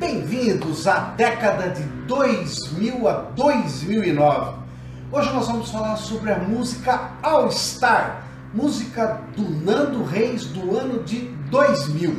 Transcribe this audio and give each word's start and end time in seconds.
Bem-vindos 0.00 0.86
à 0.86 1.12
década 1.14 1.68
de 1.68 1.82
2000 2.06 3.06
a 3.06 3.12
2009. 3.36 4.56
Hoje 5.12 5.30
nós 5.30 5.46
vamos 5.46 5.70
falar 5.70 5.96
sobre 5.96 6.32
a 6.32 6.38
música 6.38 7.10
All 7.22 7.48
Star, 7.50 8.24
música 8.54 9.20
do 9.36 9.42
Nando 9.42 10.02
Reis 10.02 10.46
do 10.46 10.74
ano 10.74 11.02
de 11.02 11.28
2000. 11.50 12.14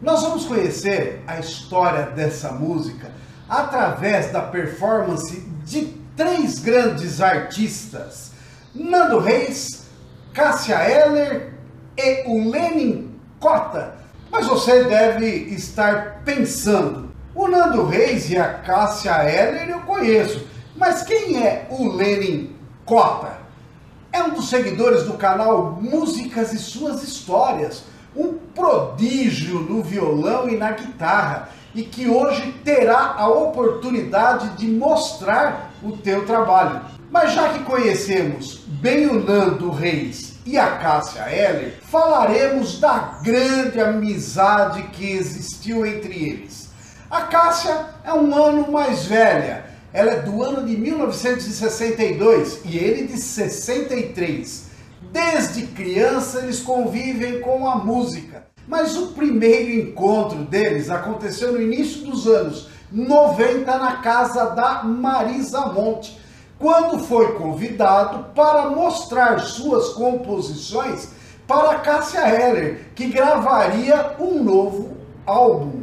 Nós 0.00 0.22
vamos 0.22 0.44
conhecer 0.44 1.24
a 1.26 1.40
história 1.40 2.06
dessa 2.06 2.52
música 2.52 3.10
através 3.48 4.30
da 4.30 4.42
performance 4.42 5.49
de 5.64 5.86
três 6.16 6.58
grandes 6.58 7.20
artistas: 7.20 8.32
Nando 8.74 9.18
Reis, 9.18 9.86
Cássia 10.32 10.76
Eller 10.76 11.54
e 11.96 12.24
o 12.26 12.50
Lenin 12.50 13.14
Cota. 13.38 13.94
Mas 14.30 14.46
você 14.46 14.84
deve 14.84 15.26
estar 15.26 16.22
pensando: 16.24 17.10
o 17.34 17.48
Nando 17.48 17.86
Reis 17.86 18.30
e 18.30 18.36
a 18.36 18.54
Cássia 18.54 19.24
Eller 19.24 19.70
eu 19.70 19.80
conheço, 19.80 20.46
mas 20.76 21.02
quem 21.02 21.44
é 21.44 21.66
o 21.70 21.88
Lenin 21.88 22.54
Cota? 22.84 23.38
É 24.12 24.22
um 24.22 24.30
dos 24.30 24.48
seguidores 24.48 25.04
do 25.04 25.14
canal 25.14 25.78
Músicas 25.80 26.52
e 26.52 26.58
Suas 26.58 27.02
Histórias 27.02 27.84
um 28.16 28.34
prodígio 28.54 29.60
no 29.60 29.82
violão 29.82 30.48
e 30.48 30.56
na 30.56 30.72
guitarra 30.72 31.50
e 31.74 31.82
que 31.82 32.08
hoje 32.08 32.52
terá 32.64 33.14
a 33.16 33.28
oportunidade 33.28 34.56
de 34.56 34.66
mostrar 34.66 35.72
o 35.82 35.92
teu 35.92 36.26
trabalho. 36.26 36.80
Mas 37.10 37.32
já 37.32 37.48
que 37.50 37.64
conhecemos 37.64 38.62
bem 38.66 39.06
o 39.06 39.24
Nando 39.24 39.70
Reis 39.70 40.34
e 40.46 40.58
a 40.58 40.76
Cássia 40.76 41.22
Heller, 41.22 41.78
falaremos 41.82 42.78
da 42.78 43.18
grande 43.22 43.80
amizade 43.80 44.82
que 44.92 45.10
existiu 45.10 45.84
entre 45.84 46.14
eles. 46.14 46.70
A 47.10 47.22
Cássia 47.22 47.86
é 48.04 48.12
um 48.12 48.34
ano 48.34 48.70
mais 48.70 49.04
velha, 49.06 49.64
ela 49.92 50.12
é 50.12 50.20
do 50.20 50.42
ano 50.42 50.64
de 50.64 50.76
1962 50.76 52.60
e 52.64 52.78
ele 52.78 53.08
de 53.08 53.18
63. 53.18 54.69
Desde 55.00 55.66
criança 55.68 56.40
eles 56.40 56.60
convivem 56.60 57.40
com 57.40 57.68
a 57.68 57.76
música. 57.76 58.46
Mas 58.68 58.96
o 58.96 59.08
primeiro 59.08 59.88
encontro 59.88 60.44
deles 60.44 60.90
aconteceu 60.90 61.52
no 61.52 61.62
início 61.62 62.02
dos 62.02 62.26
anos 62.26 62.68
90 62.92 63.78
na 63.78 63.96
casa 63.96 64.50
da 64.50 64.82
Marisa 64.84 65.66
Monte, 65.66 66.20
quando 66.58 66.98
foi 66.98 67.32
convidado 67.34 68.26
para 68.34 68.68
mostrar 68.68 69.38
suas 69.40 69.90
composições 69.90 71.08
para 71.46 71.78
Cássia 71.78 72.20
Heller, 72.20 72.90
que 72.94 73.06
gravaria 73.06 74.14
um 74.20 74.42
novo 74.42 74.96
álbum. 75.26 75.82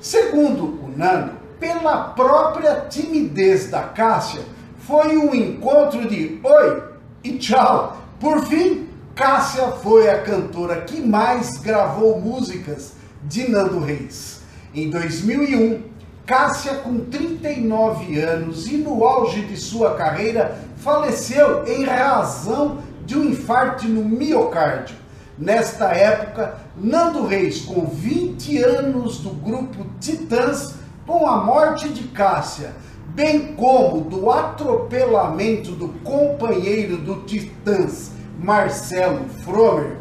Segundo 0.00 0.64
o 0.84 0.92
Nando, 0.94 1.32
pela 1.58 2.10
própria 2.10 2.86
timidez 2.88 3.70
da 3.70 3.82
Cássia, 3.82 4.42
foi 4.80 5.16
um 5.16 5.34
encontro 5.34 6.06
de 6.08 6.38
oi 6.44 6.82
e 7.24 7.38
tchau 7.38 7.96
por 8.20 8.44
fim, 8.46 8.88
Cássia 9.14 9.68
foi 9.82 10.08
a 10.08 10.22
cantora 10.22 10.82
que 10.82 11.00
mais 11.00 11.58
gravou 11.58 12.20
músicas 12.20 12.92
de 13.24 13.48
Nando 13.48 13.80
Reis. 13.80 14.42
Em 14.74 14.90
2001, 14.90 15.82
Cássia, 16.26 16.74
com 16.74 17.00
39 17.06 18.20
anos 18.20 18.66
e 18.66 18.76
no 18.76 19.04
auge 19.04 19.42
de 19.42 19.56
sua 19.56 19.94
carreira, 19.94 20.58
faleceu 20.76 21.66
em 21.66 21.84
razão 21.84 22.78
de 23.06 23.16
um 23.16 23.24
infarto 23.24 23.88
no 23.88 24.04
miocárdio. 24.04 24.96
Nesta 25.38 25.86
época, 25.86 26.58
Nando 26.76 27.26
Reis, 27.26 27.62
com 27.62 27.86
20 27.86 28.58
anos 28.58 29.18
do 29.18 29.30
grupo 29.30 29.86
Titãs, 30.00 30.74
com 31.06 31.26
a 31.26 31.44
morte 31.44 31.88
de 31.88 32.08
Cássia, 32.08 32.72
bem 33.18 33.52
como 33.54 34.02
do 34.02 34.30
atropelamento 34.30 35.72
do 35.72 35.88
companheiro 36.04 36.98
do 36.98 37.24
Titãs, 37.24 38.12
Marcelo 38.40 39.28
Fromer, 39.42 39.96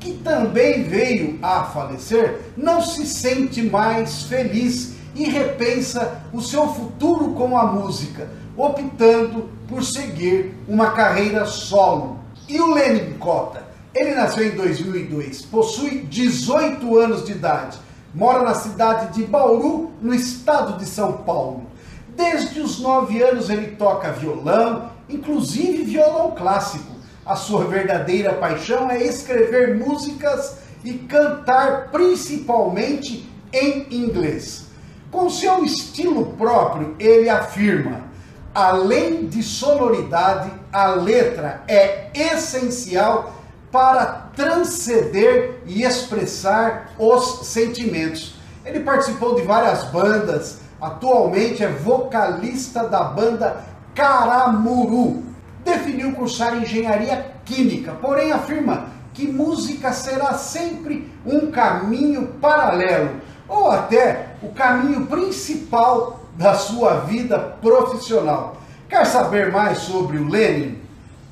que 0.00 0.14
também 0.14 0.82
veio 0.84 1.38
a 1.42 1.64
falecer, 1.64 2.40
não 2.56 2.80
se 2.80 3.06
sente 3.06 3.60
mais 3.62 4.22
feliz 4.22 4.94
e 5.14 5.24
repensa 5.24 6.22
o 6.32 6.40
seu 6.40 6.66
futuro 6.66 7.34
com 7.34 7.58
a 7.58 7.66
música, 7.66 8.30
optando 8.56 9.50
por 9.68 9.84
seguir 9.84 10.54
uma 10.66 10.92
carreira 10.92 11.44
solo. 11.44 12.20
E 12.48 12.58
o 12.58 12.72
Lenin 12.72 13.18
Cota? 13.18 13.64
Ele 13.94 14.14
nasceu 14.14 14.46
em 14.46 14.56
2002, 14.56 15.42
possui 15.42 16.06
18 16.08 16.96
anos 16.96 17.26
de 17.26 17.32
idade, 17.32 17.78
mora 18.14 18.42
na 18.42 18.54
cidade 18.54 19.12
de 19.12 19.24
Bauru, 19.24 19.90
no 20.00 20.14
estado 20.14 20.78
de 20.78 20.86
São 20.86 21.12
Paulo. 21.18 21.70
Desde 22.16 22.60
os 22.60 22.78
nove 22.78 23.22
anos 23.22 23.48
ele 23.48 23.76
toca 23.76 24.12
violão, 24.12 24.90
inclusive 25.08 25.84
violão 25.84 26.32
clássico. 26.32 26.92
A 27.24 27.36
sua 27.36 27.64
verdadeira 27.64 28.34
paixão 28.34 28.90
é 28.90 29.02
escrever 29.02 29.76
músicas 29.76 30.56
e 30.84 30.94
cantar 30.94 31.88
principalmente 31.90 33.28
em 33.52 33.86
inglês. 33.90 34.66
Com 35.10 35.28
seu 35.30 35.64
estilo 35.64 36.32
próprio, 36.38 36.96
ele 36.98 37.28
afirma: 37.28 38.02
além 38.54 39.26
de 39.26 39.42
sonoridade, 39.42 40.50
a 40.72 40.88
letra 40.88 41.62
é 41.68 42.10
essencial 42.14 43.36
para 43.70 44.30
transcender 44.34 45.60
e 45.66 45.82
expressar 45.82 46.92
os 46.98 47.46
sentimentos. 47.46 48.34
Ele 48.64 48.80
participou 48.80 49.34
de 49.34 49.42
várias 49.42 49.84
bandas, 49.84 50.61
Atualmente 50.82 51.62
é 51.62 51.68
vocalista 51.68 52.88
da 52.88 53.04
banda 53.04 53.62
Caramuru. 53.94 55.22
Definiu 55.64 56.12
cursar 56.12 56.60
engenharia 56.60 57.36
química, 57.44 57.92
porém 57.92 58.32
afirma 58.32 58.86
que 59.14 59.28
música 59.28 59.92
será 59.92 60.34
sempre 60.34 61.08
um 61.24 61.52
caminho 61.52 62.26
paralelo 62.40 63.20
ou 63.48 63.70
até 63.70 64.34
o 64.42 64.48
caminho 64.48 65.06
principal 65.06 66.18
da 66.36 66.54
sua 66.54 66.94
vida 67.00 67.38
profissional. 67.38 68.56
Quer 68.88 69.06
saber 69.06 69.52
mais 69.52 69.78
sobre 69.78 70.18
o 70.18 70.28
Lenin? 70.28 70.80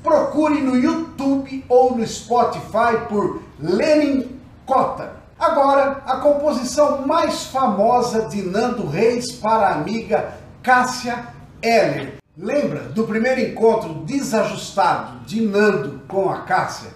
Procure 0.01 0.61
no 0.61 0.77
YouTube 0.77 1.65
ou 1.67 1.97
no 1.97 2.07
Spotify 2.07 3.05
por 3.09 3.41
Lenin 3.59 4.39
Cota. 4.65 5.20
Agora, 5.61 6.01
a 6.07 6.17
composição 6.17 7.05
mais 7.05 7.43
famosa 7.43 8.27
de 8.27 8.41
Nando 8.41 8.87
Reis 8.87 9.31
para 9.31 9.67
a 9.67 9.75
amiga 9.75 10.33
Cássia 10.63 11.23
Heller. 11.61 12.15
Lembra 12.35 12.79
do 12.79 13.03
primeiro 13.03 13.39
encontro 13.39 13.93
desajustado 14.03 15.19
de 15.19 15.39
Nando 15.39 16.01
com 16.07 16.31
a 16.31 16.39
Cássia? 16.39 16.89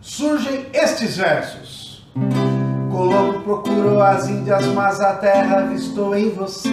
Surgem 0.00 0.66
estes 0.72 1.16
versos. 1.16 2.10
Colombo 2.90 3.42
procurou 3.42 4.02
as 4.02 4.26
Índias, 4.28 4.66
mas 4.66 5.00
a 5.00 5.14
terra 5.14 5.58
avistou 5.58 6.16
em 6.16 6.30
você. 6.30 6.70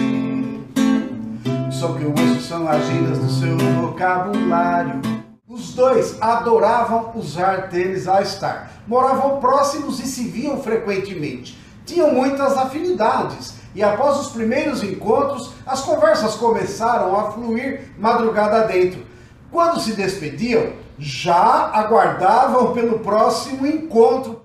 Só 1.70 1.92
que 1.92 2.02
eu 2.02 2.10
ouço 2.10 2.40
são 2.40 2.66
as 2.66 2.84
gírias 2.86 3.20
do 3.20 3.30
seu 3.30 3.56
vocabulário. 3.82 5.15
Os 5.56 5.72
dois 5.72 6.20
adoravam 6.20 7.12
usar 7.14 7.70
tênis 7.70 8.06
All-Star. 8.06 8.72
Moravam 8.86 9.40
próximos 9.40 9.98
e 10.00 10.06
se 10.06 10.24
viam 10.24 10.62
frequentemente. 10.62 11.58
Tinham 11.86 12.12
muitas 12.12 12.58
afinidades 12.58 13.54
e 13.74 13.82
após 13.82 14.18
os 14.18 14.28
primeiros 14.28 14.82
encontros, 14.82 15.52
as 15.66 15.80
conversas 15.80 16.34
começaram 16.34 17.18
a 17.18 17.30
fluir 17.30 17.90
madrugada 17.98 18.66
dentro. 18.66 19.06
Quando 19.50 19.80
se 19.80 19.94
despediam, 19.94 20.72
já 20.98 21.70
aguardavam 21.72 22.74
pelo 22.74 22.98
próximo 22.98 23.66
encontro. 23.66 24.42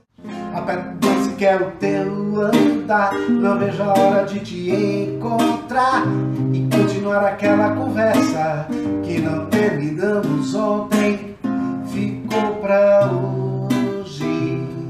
Apenas 1.41 1.59
quer 1.59 1.59
o 1.59 1.71
teu 1.71 2.39
andar, 2.39 3.13
não 3.27 3.57
vejo 3.57 3.81
a 3.81 3.97
hora 3.97 4.25
de 4.25 4.41
te 4.41 4.69
encontrar 4.69 6.03
e 6.53 6.69
continuar 6.69 7.25
aquela 7.25 7.75
conversa 7.75 8.67
que 9.03 9.17
não 9.17 9.47
terminamos 9.47 10.53
ontem, 10.53 11.35
ficou 11.91 12.57
pra 12.57 13.09
hoje. 13.11 14.23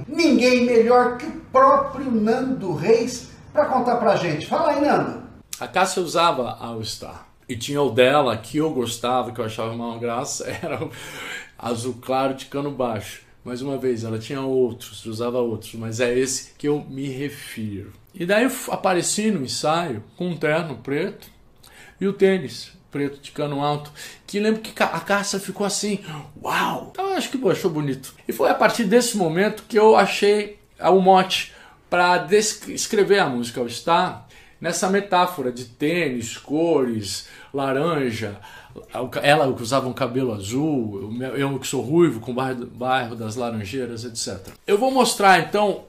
Ninguém 0.10 0.66
melhor 0.66 1.18
que 1.18 1.26
o 1.26 1.42
próprio 1.54 2.12
Nando 2.12 2.74
Reis 2.74 3.32
para 3.54 3.68
contar 3.68 3.96
pra 3.96 4.18
gente. 4.18 4.46
Fala 4.46 4.72
aí, 4.72 4.82
Nando. 4.82 5.24
A 5.58 5.70
Cássia 5.70 6.04
usava 6.04 6.58
All 6.60 6.84
Star. 6.84 7.28
E 7.48 7.56
tinha 7.56 7.82
o 7.82 7.92
dela 7.92 8.36
que 8.36 8.58
eu 8.58 8.72
gostava, 8.72 9.32
que 9.32 9.40
eu 9.40 9.46
achava 9.46 9.72
uma 9.72 9.98
graça, 9.98 10.46
era 10.62 10.84
o 10.84 10.92
azul 11.58 11.96
claro 12.02 12.34
de 12.34 12.48
cano 12.48 12.72
baixo. 12.72 13.31
Mais 13.44 13.62
uma 13.62 13.78
vez, 13.78 14.04
ela 14.04 14.20
tinha 14.20 14.42
outros, 14.42 15.06
usava 15.06 15.40
outros, 15.40 15.74
mas 15.74 16.00
é 16.00 16.18
esse 16.18 16.54
que 16.56 16.68
eu 16.68 16.86
me 16.88 17.08
refiro. 17.08 17.94
E 18.14 18.26
daí 18.26 18.44
eu 18.44 18.52
apareci 18.70 19.32
no 19.32 19.44
ensaio 19.44 20.04
com 20.16 20.30
um 20.30 20.38
terno 20.38 20.78
preto 20.78 21.28
e 22.00 22.08
o 22.08 22.14
tênis 22.14 22.72
preto 22.92 23.22
de 23.22 23.32
cano 23.32 23.64
alto, 23.64 23.92
que 24.28 24.40
lembro 24.40 24.62
que 24.62 24.84
a 24.84 25.00
Cássia 25.00 25.40
ficou 25.40 25.66
assim, 25.66 26.00
uau! 26.44 26.90
Então 26.92 27.14
acho 27.14 27.32
que 27.32 27.50
achou 27.50 27.72
bonito. 27.72 28.14
E 28.28 28.34
foi 28.34 28.50
a 28.50 28.56
partir 28.56 28.84
desse 28.84 29.16
momento 29.16 29.64
que 29.68 29.80
eu 29.80 29.96
achei 29.96 30.60
o 30.78 31.00
mote 31.00 31.54
para 31.90 32.18
descrever 32.18 33.20
a 33.20 33.30
música 33.30 33.62
All 33.62 33.70
Star 33.70 34.28
nessa 34.62 34.88
metáfora 34.88 35.52
de 35.52 35.66
tênis, 35.66 36.38
cores, 36.38 37.28
laranja, 37.52 38.40
ela 39.22 39.52
que 39.54 39.64
usava 39.64 39.90
um 39.90 39.94
cabelo 39.94 40.32
azul, 40.32 41.12
eu 41.36 41.60
que 41.60 41.68
sou 41.68 41.82
ruivo 41.82 42.20
com 42.20 42.32
o 42.32 42.36
bairro, 42.36 42.66
bairro 42.68 43.16
das 43.16 43.36
Laranjeiras, 43.36 44.06
etc. 44.06 44.54
Eu 44.66 44.78
vou 44.78 44.92
mostrar 44.92 45.40
então 45.40 45.86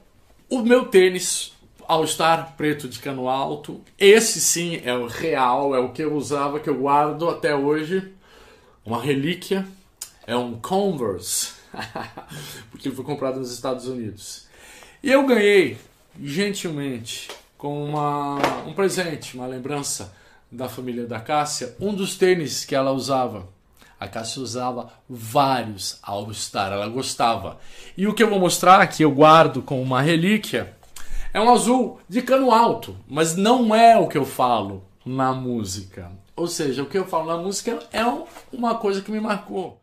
o 0.49 0.61
meu 0.61 0.85
tênis 0.87 1.53
All 1.87 2.05
Star 2.07 2.55
preto 2.57 2.87
de 2.87 2.99
cano 2.99 3.29
alto. 3.29 3.81
Esse 3.97 4.41
sim 4.41 4.81
é 4.83 4.93
o 4.93 5.05
real, 5.05 5.75
é 5.75 5.79
o 5.79 5.91
que 5.91 6.01
eu 6.01 6.13
usava, 6.13 6.59
que 6.59 6.69
eu 6.69 6.75
guardo 6.79 7.29
até 7.29 7.55
hoje. 7.55 8.11
Uma 8.85 9.01
relíquia. 9.01 9.65
É 10.25 10.35
um 10.37 10.57
Converse, 10.57 11.51
porque 12.71 12.87
ele 12.87 12.95
foi 12.95 13.03
comprado 13.03 13.39
nos 13.39 13.51
Estados 13.51 13.87
Unidos. 13.87 14.47
E 15.03 15.11
eu 15.11 15.25
ganhei, 15.25 15.77
gentilmente, 16.21 17.27
com 17.63 17.81
uma, 17.81 18.39
um 18.67 18.73
presente, 18.73 19.37
uma 19.37 19.47
lembrança 19.47 20.13
da 20.51 20.67
família 20.67 21.07
da 21.07 21.21
Cássia, 21.21 21.77
um 21.79 21.93
dos 21.93 22.17
tênis 22.17 22.65
que 22.65 22.75
ela 22.75 22.91
usava. 22.91 23.47
A 23.97 24.05
Cássia 24.05 24.41
usava 24.41 24.91
vários 25.09 25.97
All 26.03 26.29
Star, 26.33 26.73
ela 26.73 26.89
gostava. 26.89 27.57
E 27.95 28.05
o 28.05 28.13
que 28.13 28.21
eu 28.21 28.29
vou 28.29 28.37
mostrar, 28.37 28.85
que 28.87 29.01
eu 29.01 29.11
guardo 29.11 29.61
com 29.61 29.81
uma 29.81 30.01
relíquia, 30.01 30.75
é 31.33 31.39
um 31.39 31.49
azul 31.49 32.01
de 32.09 32.21
cano 32.21 32.51
alto, 32.51 32.97
mas 33.07 33.33
não 33.33 33.73
é 33.73 33.97
o 33.97 34.09
que 34.09 34.17
eu 34.17 34.25
falo 34.25 34.83
na 35.05 35.31
música. 35.31 36.11
Ou 36.35 36.47
seja, 36.47 36.83
o 36.83 36.85
que 36.85 36.97
eu 36.97 37.05
falo 37.05 37.27
na 37.27 37.37
música 37.37 37.79
é 37.93 38.03
uma 38.51 38.75
coisa 38.75 39.01
que 39.01 39.09
me 39.09 39.21
marcou. 39.21 39.81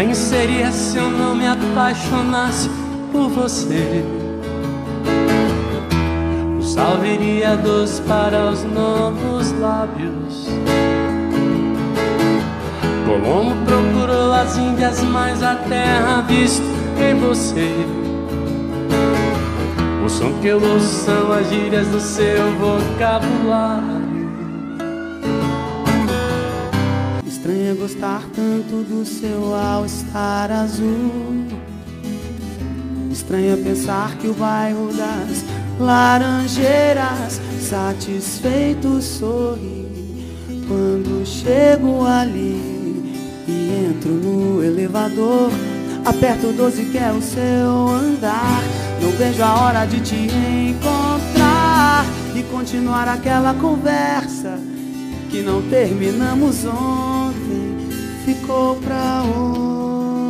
Estranho 0.00 0.14
seria 0.14 0.72
se 0.72 0.96
eu 0.96 1.10
não 1.10 1.34
me 1.34 1.46
apaixonasse 1.46 2.70
por 3.12 3.28
você. 3.28 4.02
O 6.58 6.62
sal 6.62 6.96
viria 7.00 7.54
doce 7.58 8.00
para 8.02 8.46
os 8.46 8.64
novos 8.64 9.52
lábios. 9.60 10.48
Colombo 13.04 13.54
procurou 13.66 14.32
as 14.32 14.56
Índias, 14.56 15.02
mas 15.02 15.42
a 15.42 15.56
terra 15.56 16.22
visto 16.22 16.64
em 16.98 17.14
você. 17.16 17.70
O 20.02 20.08
som 20.08 20.32
que 20.40 20.46
eu 20.46 20.62
ouço 20.62 21.04
são 21.04 21.30
as 21.30 21.46
gírias 21.50 21.86
do 21.88 22.00
seu 22.00 22.50
vocabulário. 22.52 24.09
Estranho 27.50 27.74
gostar 27.74 28.22
tanto 28.32 28.84
do 28.84 29.04
seu 29.04 29.52
all-star 29.52 30.52
azul. 30.52 31.48
Estranho 33.10 33.58
pensar 33.58 34.16
que 34.18 34.28
o 34.28 34.34
bairro 34.34 34.92
das 34.92 35.44
laranjeiras 35.80 37.40
satisfeito 37.60 39.02
sorri 39.02 39.84
quando 40.68 41.26
chego 41.26 42.06
ali 42.06 43.16
e 43.48 43.90
entro 43.90 44.12
no 44.12 44.62
elevador. 44.62 45.50
Aperto 46.04 46.52
12 46.52 46.84
que 46.84 46.98
é 46.98 47.10
o 47.10 47.20
seu 47.20 47.88
andar. 47.88 48.62
Não 49.02 49.10
vejo 49.10 49.42
a 49.42 49.60
hora 49.60 49.86
de 49.86 49.98
te 50.00 50.14
encontrar 50.14 52.04
e 52.32 52.44
continuar 52.44 53.08
aquela 53.08 53.52
conversa 53.54 54.56
que 55.30 55.42
não 55.42 55.62
terminamos 55.62 56.64
ontem, 56.64 57.19
ficou 58.34 58.76
pra 58.76 59.22
hoje. 59.22 60.20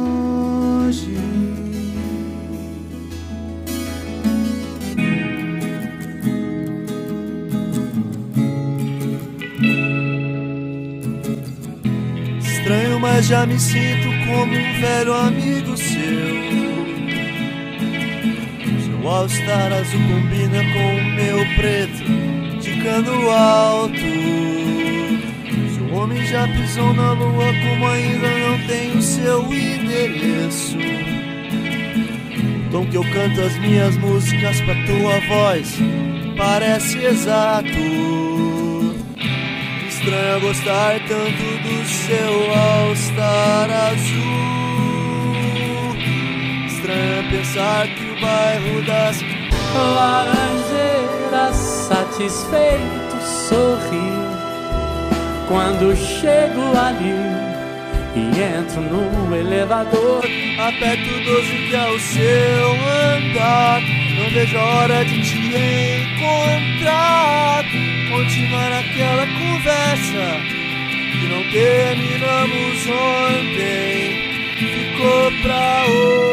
Estranho, 12.40 13.00
mas 13.00 13.26
já 13.26 13.44
me 13.46 13.58
sinto 13.58 14.08
como 14.26 14.52
um 14.52 14.80
velho 14.80 15.12
amigo 15.12 15.76
seu. 15.76 16.40
Seu 18.84 19.08
all-star 19.08 19.72
azul 19.72 20.00
combina 20.00 20.62
com 20.72 20.96
o 20.96 21.04
meu 21.16 21.38
preto 21.56 22.04
de 22.60 22.82
cano 22.82 23.30
alto 23.30 24.69
homem 25.92 26.24
já 26.24 26.46
pisou 26.48 26.92
na 26.94 27.12
lua 27.12 27.46
como 27.46 27.86
ainda 27.86 28.28
não 28.28 28.66
tem 28.66 28.92
o 28.96 29.02
seu 29.02 29.42
endereço. 29.52 30.78
O 32.66 32.70
tom 32.70 32.86
que 32.86 32.96
eu 32.96 33.02
canto 33.12 33.40
as 33.40 33.58
minhas 33.58 33.96
músicas 33.96 34.60
pra 34.60 34.74
tua 34.86 35.20
voz 35.28 35.78
parece 36.36 37.04
exato. 37.04 37.68
Estranho 39.88 40.40
gostar 40.40 41.00
tanto 41.08 41.42
do 41.62 41.84
seu 41.86 42.52
all-star 42.54 43.70
azul. 43.92 44.70
Estranho 46.66 47.30
pensar 47.30 47.88
que 47.88 48.04
o 48.04 48.20
bairro 48.20 48.82
das 48.86 49.20
Laranjeiras 49.74 51.56
satisfeito 51.56 53.20
sorri 53.48 54.29
quando 55.50 55.94
chego 55.96 56.62
ali 56.78 57.18
e 58.14 58.30
entro 58.40 58.80
no 58.82 59.34
elevador, 59.34 60.24
aperto 60.58 61.24
12 61.24 61.68
que 61.68 61.74
é 61.74 61.88
o 61.90 61.98
seu 61.98 62.70
andar. 63.18 63.82
Não 64.16 64.30
vejo 64.30 64.56
a 64.56 64.62
hora 64.62 65.04
de 65.04 65.20
te 65.20 65.38
encontrar. 66.86 67.64
Continuar 68.12 68.72
aquela 68.78 69.26
conversa 69.26 70.40
que 71.10 71.26
não 71.26 71.42
terminamos 71.50 72.86
ontem. 72.86 74.30
Ficou 74.56 75.32
pra 75.42 75.84
hoje. 75.88 76.29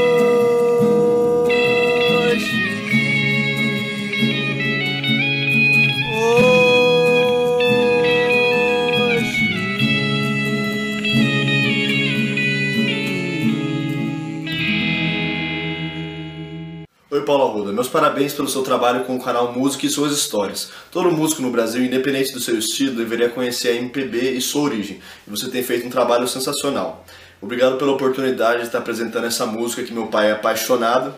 Paulo 17.28 17.44
Arruda. 17.44 17.74
Meus 17.74 17.90
parabéns 17.90 18.34
pelo 18.34 18.48
seu 18.48 18.62
trabalho 18.64 19.04
com 19.04 19.18
o 19.18 19.22
canal 19.22 19.52
Música 19.52 19.86
e 19.86 19.90
suas 19.90 20.14
histórias. 20.14 20.72
Todo 20.90 21.12
músico 21.12 21.42
no 21.42 21.52
Brasil, 21.52 21.84
independente 21.84 22.32
do 22.32 22.40
seu 22.40 22.58
estilo, 22.58 22.96
deveria 22.96 23.28
conhecer 23.28 23.68
a 23.68 23.76
MPB 23.76 24.32
e 24.32 24.42
sua 24.42 24.62
origem. 24.62 25.02
E 25.28 25.30
você 25.30 25.50
tem 25.50 25.62
feito 25.62 25.86
um 25.86 25.90
trabalho 25.90 26.26
sensacional. 26.26 27.04
Obrigado 27.42 27.76
pela 27.78 27.92
oportunidade 27.92 28.60
de 28.60 28.68
estar 28.68 28.78
apresentando 28.78 29.26
essa 29.26 29.46
música 29.46 29.84
que 29.84 29.94
meu 29.94 30.08
pai 30.08 30.30
é 30.30 30.32
apaixonado 30.32 31.14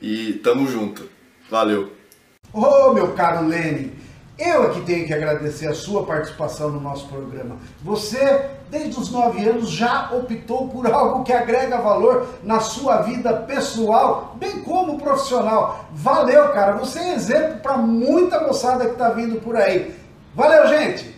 e 0.00 0.32
tamo 0.42 0.66
junto. 0.66 1.08
Valeu. 1.48 1.92
Ô, 2.52 2.60
oh, 2.60 2.92
meu 2.92 3.12
caro 3.12 3.46
Lene, 3.46 3.92
eu 4.42 4.64
aqui 4.64 4.80
tenho 4.82 5.06
que 5.06 5.14
agradecer 5.14 5.68
a 5.68 5.74
sua 5.74 6.04
participação 6.04 6.70
no 6.70 6.80
nosso 6.80 7.06
programa. 7.06 7.56
Você, 7.82 8.50
desde 8.70 8.98
os 8.98 9.10
nove 9.10 9.48
anos, 9.48 9.70
já 9.70 10.10
optou 10.12 10.68
por 10.68 10.86
algo 10.92 11.22
que 11.22 11.32
agrega 11.32 11.78
valor 11.78 12.26
na 12.42 12.60
sua 12.60 13.02
vida 13.02 13.32
pessoal, 13.32 14.36
bem 14.38 14.62
como 14.62 14.98
profissional. 14.98 15.86
Valeu, 15.92 16.48
cara. 16.48 16.72
Você 16.72 16.98
é 16.98 17.14
exemplo 17.14 17.60
para 17.60 17.76
muita 17.76 18.40
moçada 18.40 18.86
que 18.86 18.92
está 18.92 19.10
vindo 19.10 19.40
por 19.40 19.56
aí. 19.56 19.94
Valeu, 20.34 20.66
gente! 20.66 21.14